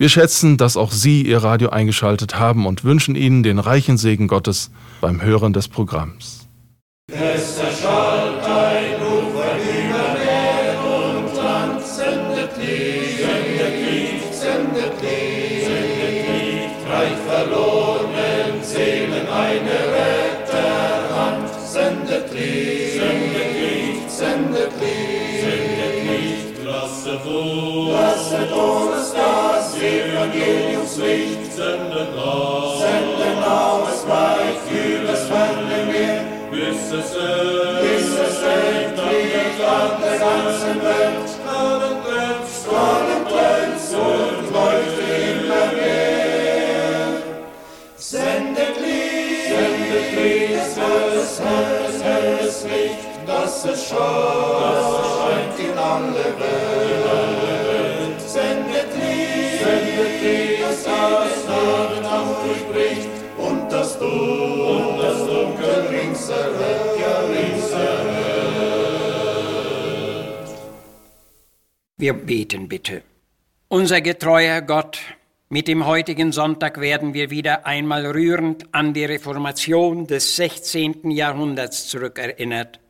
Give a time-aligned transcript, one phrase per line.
[0.00, 4.28] wir schätzen, dass auch Sie Ihr Radio eingeschaltet haben und wünschen Ihnen den reichen Segen
[4.28, 4.70] Gottes
[5.02, 6.48] beim Hören des Programms.
[7.12, 16.16] Es erschallt ein Ufer über Meer und Land, sendet Licht, sendet Licht, sendet Licht, sendet
[16.30, 27.26] Licht, reicht verlorenen Seelen eine Retterhand, sendet Licht, sendet Licht, sendet Licht, sendet Licht, lasset
[27.26, 28.89] uns, lasset uns
[30.20, 37.12] Evangeliumslicht senden aus, senden aus weit übers ferne Meer, bis es
[37.80, 41.26] bis es endlich an der ganzen Welt.
[41.26, 47.22] Strahlend glänzt, strahlend glänzt und leuchtet immer mehr.
[47.96, 55.78] Sendet Licht, sendet Licht, helles, helles, helles Licht, dass es scheint, dass es scheint in
[55.78, 57.39] alle Welt.
[72.00, 73.02] Wir beten bitte.
[73.68, 74.98] Unser getreuer Gott,
[75.50, 81.10] mit dem heutigen Sonntag werden wir wieder einmal rührend an die Reformation des 16.
[81.10, 82.80] Jahrhunderts zurückerinnert.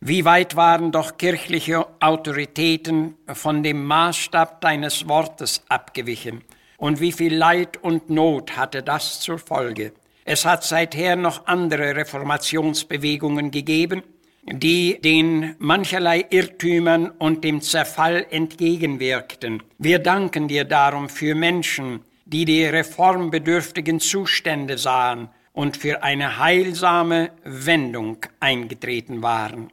[0.00, 6.42] Wie weit waren doch kirchliche Autoritäten von dem Maßstab deines Wortes abgewichen
[6.76, 9.92] und wie viel Leid und Not hatte das zur Folge.
[10.28, 14.02] Es hat seither noch andere Reformationsbewegungen gegeben,
[14.42, 19.62] die den mancherlei Irrtümern und dem Zerfall entgegenwirkten.
[19.78, 27.30] Wir danken dir darum für Menschen, die die reformbedürftigen Zustände sahen und für eine heilsame
[27.44, 29.70] Wendung eingetreten waren.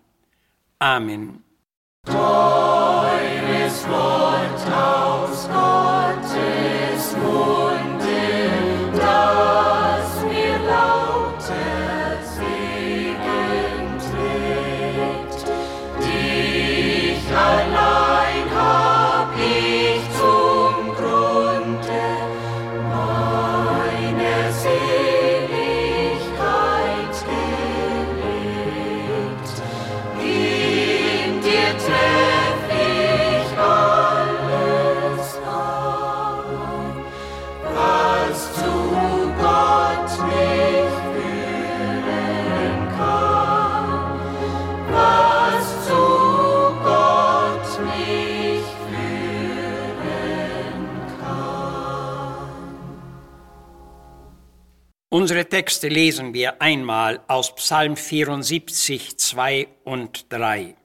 [0.77, 1.43] Amen.
[2.05, 7.72] Teures Wort aus Gottes Munde,
[55.23, 60.75] Unsere Texte lesen wir einmal aus Psalm 74, 2 und 3.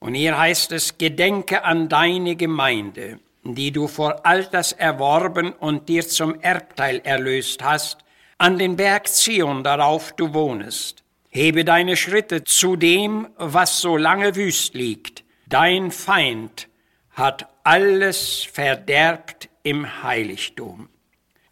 [0.00, 6.08] Und hier heißt es, Gedenke an deine Gemeinde, die du vor Alters erworben und dir
[6.08, 7.98] zum Erbteil erlöst hast,
[8.36, 11.04] an den Berg Zion, darauf du wohnest.
[11.28, 15.22] Hebe deine Schritte zu dem, was so lange wüst liegt.
[15.46, 16.68] Dein Feind
[17.10, 20.88] hat alles verderbt im Heiligtum.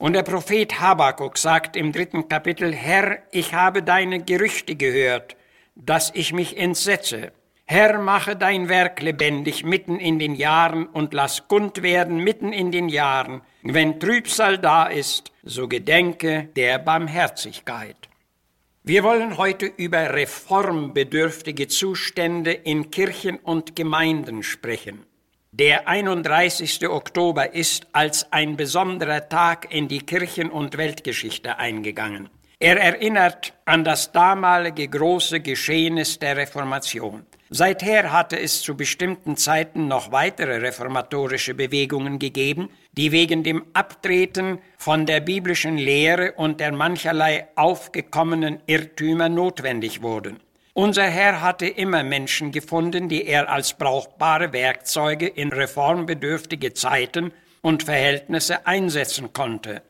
[0.02, 5.36] Und der Prophet Habakuk sagt im dritten Kapitel, Herr, ich habe deine Gerüchte gehört,
[5.76, 7.30] dass ich mich entsetze.
[7.66, 12.72] Herr, mache dein Werk lebendig mitten in den Jahren und lass kund werden mitten in
[12.72, 13.42] den Jahren.
[13.62, 18.08] Wenn Trübsal da ist, so gedenke der Barmherzigkeit.
[18.82, 25.06] Wir wollen heute über reformbedürftige Zustände in Kirchen und Gemeinden sprechen.
[25.54, 26.88] Der 31.
[26.88, 32.30] Oktober ist als ein besonderer Tag in die Kirchen- und Weltgeschichte eingegangen.
[32.58, 37.26] Er erinnert an das damalige große Geschehnis der Reformation.
[37.50, 44.58] Seither hatte es zu bestimmten Zeiten noch weitere reformatorische Bewegungen gegeben, die wegen dem Abtreten
[44.78, 50.40] von der biblischen Lehre und der mancherlei aufgekommenen Irrtümer notwendig wurden.
[50.74, 57.82] Unser Herr hatte immer Menschen gefunden, die er als brauchbare Werkzeuge in reformbedürftige Zeiten und
[57.82, 59.82] Verhältnisse einsetzen konnte.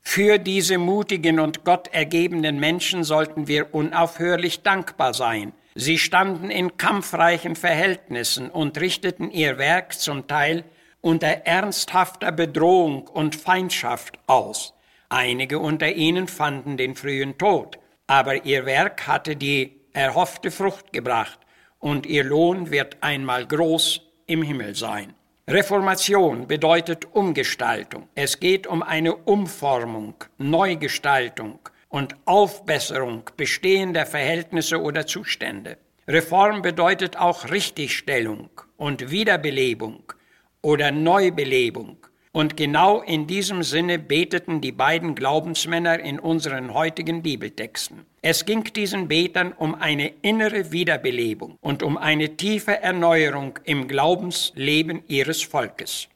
[0.00, 5.52] Für diese mutigen und gottergebenen Menschen sollten wir unaufhörlich dankbar sein.
[5.74, 10.62] Sie standen in kampfreichen Verhältnissen und richteten ihr Werk zum Teil
[11.00, 14.72] unter ernsthafter Bedrohung und Feindschaft aus.
[15.08, 21.38] Einige unter ihnen fanden den frühen Tod, aber ihr Werk hatte die erhoffte Frucht gebracht
[21.78, 25.14] und ihr Lohn wird einmal groß im Himmel sein.
[25.48, 28.08] Reformation bedeutet Umgestaltung.
[28.14, 31.58] Es geht um eine Umformung, Neugestaltung
[31.88, 35.78] und Aufbesserung bestehender Verhältnisse oder Zustände.
[36.06, 40.12] Reform bedeutet auch Richtigstellung und Wiederbelebung
[40.62, 41.98] oder Neubelebung.
[42.32, 48.04] Und genau in diesem Sinne beteten die beiden Glaubensmänner in unseren heutigen Bibeltexten.
[48.20, 55.02] Es ging diesen Betern um eine innere Wiederbelebung und um eine tiefe Erneuerung im Glaubensleben
[55.08, 56.08] ihres Volkes.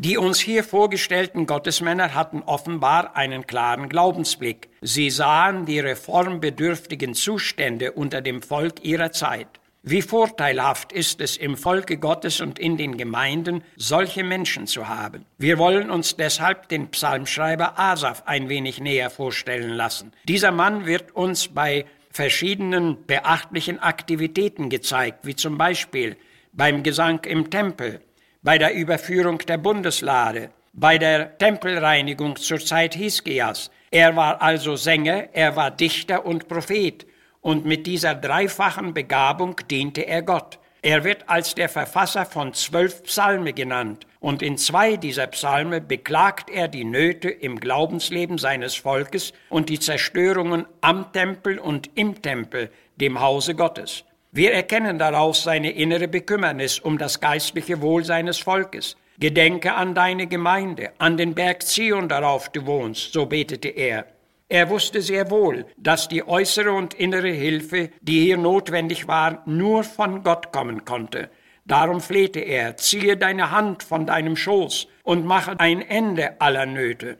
[0.00, 4.68] Die uns hier vorgestellten Gottesmänner hatten offenbar einen klaren Glaubensblick.
[4.80, 9.48] Sie sahen die reformbedürftigen Zustände unter dem Volk ihrer Zeit.
[9.82, 15.24] Wie vorteilhaft ist es im Volke Gottes und in den Gemeinden, solche Menschen zu haben.
[15.38, 20.12] Wir wollen uns deshalb den Psalmschreiber Asaf ein wenig näher vorstellen lassen.
[20.24, 26.16] Dieser Mann wird uns bei verschiedenen beachtlichen Aktivitäten gezeigt, wie zum Beispiel
[26.52, 28.00] beim Gesang im Tempel,
[28.42, 33.70] bei der Überführung der Bundeslade, bei der Tempelreinigung zur Zeit Hiskias.
[33.92, 37.06] Er war also Sänger, er war Dichter und Prophet
[37.48, 40.58] und mit dieser dreifachen Begabung diente er Gott.
[40.82, 46.50] Er wird als der Verfasser von zwölf Psalme genannt, und in zwei dieser Psalme beklagt
[46.50, 52.68] er die Nöte im Glaubensleben seines Volkes und die Zerstörungen am Tempel und im Tempel,
[52.96, 54.04] dem Hause Gottes.
[54.30, 58.98] Wir erkennen daraus seine innere Bekümmernis um das geistliche Wohl seines Volkes.
[59.18, 64.04] Gedenke an deine Gemeinde, an den Berg Zion, darauf du wohnst, so betete er.
[64.50, 69.84] Er wusste sehr wohl, dass die äußere und innere Hilfe, die hier notwendig war, nur
[69.84, 71.28] von Gott kommen konnte.
[71.66, 77.18] Darum flehte er, ziehe deine Hand von deinem Schoß und mache ein Ende aller Nöte.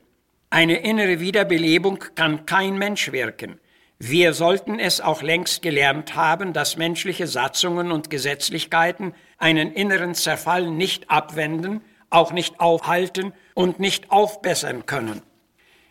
[0.49, 3.61] Eine innere Wiederbelebung kann kein Mensch wirken.
[3.99, 10.71] Wir sollten es auch längst gelernt haben, dass menschliche Satzungen und Gesetzlichkeiten einen inneren Zerfall
[10.71, 15.21] nicht abwenden, auch nicht aufhalten und nicht aufbessern können.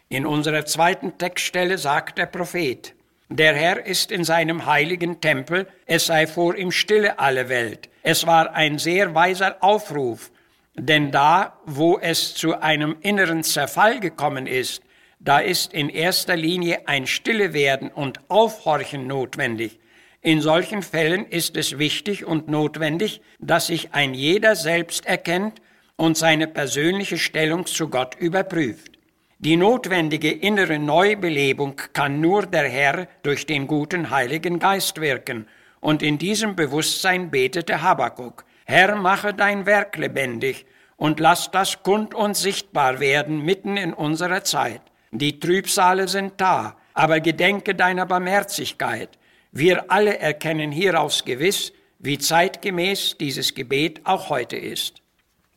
[0.10, 2.94] In unserer zweiten Textstelle sagt der Prophet,
[3.30, 7.90] der Herr ist in seinem heiligen Tempel, es sei vor ihm stille alle Welt.
[8.04, 10.32] Es war ein sehr weiser Aufruf,
[10.76, 14.82] denn da, wo es zu einem inneren Zerfall gekommen ist,
[15.20, 19.78] da ist in erster Linie ein Stillewerden und Aufhorchen notwendig.
[20.22, 25.62] In solchen Fällen ist es wichtig und notwendig, dass sich ein jeder selbst erkennt
[25.98, 28.97] und seine persönliche Stellung zu Gott überprüft.
[29.40, 35.48] Die notwendige innere Neubelebung kann nur der Herr durch den guten Heiligen Geist wirken,
[35.80, 42.16] und in diesem Bewusstsein betete Habakuk, Herr, mache dein Werk lebendig und lass das kund
[42.16, 44.82] und sichtbar werden mitten in unserer Zeit.
[45.12, 49.20] Die Trübsale sind da, aber gedenke deiner Barmherzigkeit.
[49.52, 55.04] Wir alle erkennen hieraus gewiss, wie zeitgemäß dieses Gebet auch heute ist.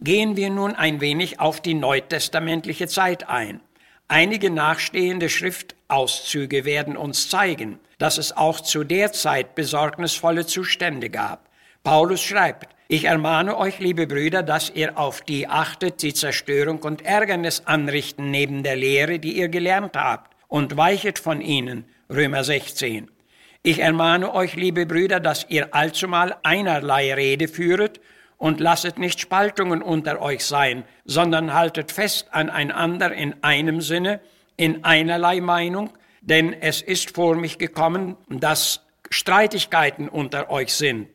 [0.00, 3.62] Gehen wir nun ein wenig auf die neutestamentliche Zeit ein.
[4.12, 11.48] Einige nachstehende Schriftauszüge werden uns zeigen, dass es auch zu der Zeit besorgnisvolle Zustände gab.
[11.84, 17.02] Paulus schreibt, ich ermahne euch, liebe Brüder, dass ihr auf die achtet, die Zerstörung und
[17.02, 21.84] Ärgernis anrichten neben der Lehre, die ihr gelernt habt, und weichet von ihnen.
[22.12, 23.08] Römer 16.
[23.62, 28.00] Ich ermahne euch, liebe Brüder, dass ihr allzumal einerlei Rede führet
[28.41, 34.20] und lasset nicht Spaltungen unter euch sein, sondern haltet fest aneinander in einem Sinne,
[34.56, 35.91] in einerlei Meinung,
[36.23, 38.81] denn es ist vor mich gekommen, dass
[39.11, 41.09] Streitigkeiten unter euch sind.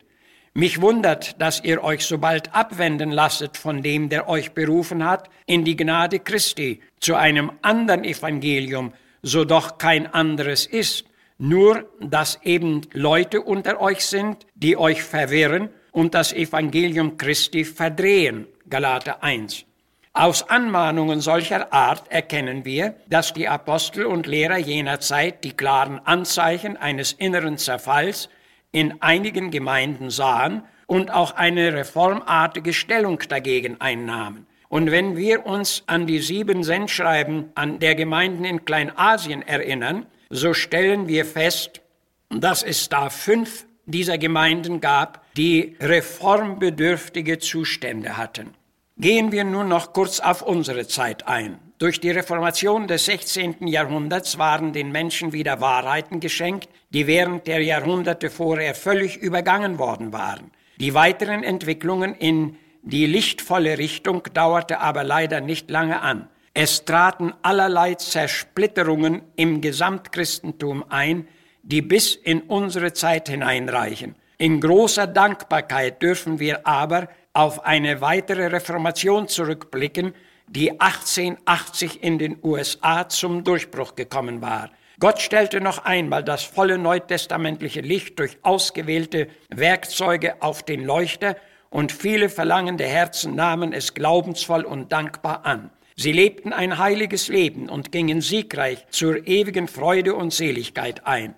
[0.54, 5.28] Mich wundert, dass ihr euch so bald abwenden lasset von dem, der euch berufen hat,
[5.46, 8.92] in die Gnade Christi, zu einem anderen Evangelium,
[9.22, 11.06] so doch kein anderes ist,
[11.38, 18.46] nur dass eben Leute unter euch sind, die euch verwirren und das Evangelium Christi verdrehen.
[18.68, 19.64] Galater 1.
[20.12, 25.98] Aus Anmahnungen solcher Art erkennen wir, dass die Apostel und Lehrer jener Zeit die klaren
[26.04, 28.28] Anzeichen eines inneren Zerfalls
[28.72, 34.46] in einigen Gemeinden sahen und auch eine reformartige Stellung dagegen einnahmen.
[34.68, 40.52] Und wenn wir uns an die sieben Sendschreiben an der Gemeinden in Kleinasien erinnern, so
[40.52, 41.80] stellen wir fest,
[42.28, 48.54] dass es da fünf dieser Gemeinden gab, die reformbedürftige Zustände hatten.
[48.98, 51.58] Gehen wir nun noch kurz auf unsere Zeit ein.
[51.78, 53.66] Durch die Reformation des 16.
[53.66, 60.12] Jahrhunderts waren den Menschen wieder Wahrheiten geschenkt, die während der Jahrhunderte vorher völlig übergangen worden
[60.12, 60.50] waren.
[60.78, 66.28] Die weiteren Entwicklungen in die lichtvolle Richtung dauerte aber leider nicht lange an.
[66.54, 71.28] Es traten allerlei Zersplitterungen im Gesamtchristentum ein,
[71.66, 74.14] die bis in unsere Zeit hineinreichen.
[74.38, 80.14] In großer Dankbarkeit dürfen wir aber auf eine weitere Reformation zurückblicken,
[80.46, 84.70] die 1880 in den USA zum Durchbruch gekommen war.
[85.00, 91.36] Gott stellte noch einmal das volle neutestamentliche Licht durch ausgewählte Werkzeuge auf den Leuchter
[91.68, 95.70] und viele verlangende Herzen nahmen es glaubensvoll und dankbar an.
[95.96, 101.34] Sie lebten ein heiliges Leben und gingen siegreich zur ewigen Freude und Seligkeit ein.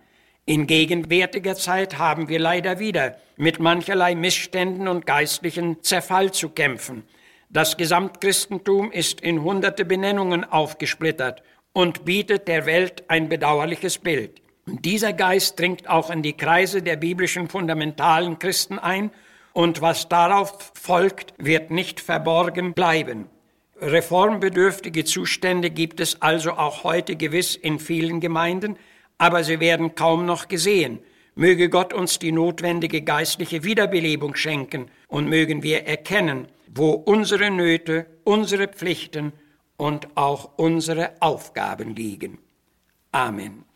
[0.48, 7.02] In gegenwärtiger Zeit haben wir leider wieder mit mancherlei Missständen und geistlichen Zerfall zu kämpfen.
[7.50, 11.42] Das Gesamtchristentum ist in hunderte Benennungen aufgesplittert
[11.74, 14.40] und bietet der Welt ein bedauerliches Bild.
[14.64, 19.10] Dieser Geist dringt auch in die Kreise der biblischen fundamentalen Christen ein
[19.52, 23.26] und was darauf folgt, wird nicht verborgen bleiben.
[23.82, 28.78] Reformbedürftige Zustände gibt es also auch heute gewiss in vielen Gemeinden,
[29.18, 31.00] aber sie werden kaum noch gesehen.
[31.34, 38.06] Möge Gott uns die notwendige geistliche Wiederbelebung schenken und mögen wir erkennen, wo unsere Nöte,
[38.24, 39.32] unsere Pflichten
[39.76, 42.38] und auch unsere Aufgaben liegen.
[43.12, 43.67] Amen.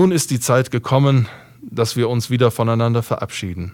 [0.00, 1.28] Nun ist die Zeit gekommen,
[1.60, 3.72] dass wir uns wieder voneinander verabschieden.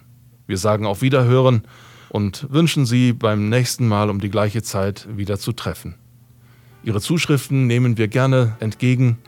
[0.49, 1.63] Wir sagen auf Wiederhören
[2.09, 5.95] und wünschen Sie beim nächsten Mal um die gleiche Zeit wieder zu treffen.
[6.83, 9.19] Ihre Zuschriften nehmen wir gerne entgegen.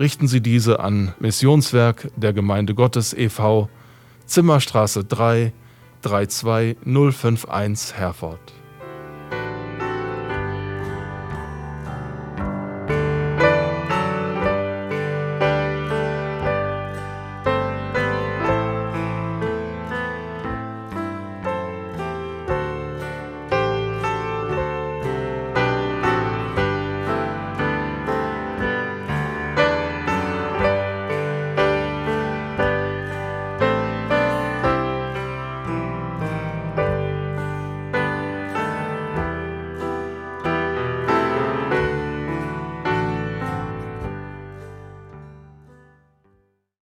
[0.00, 3.68] Richten Sie diese an Missionswerk der Gemeinde Gottes e.V.,
[4.26, 5.52] Zimmerstraße 3,
[6.02, 8.57] 32051 Herford.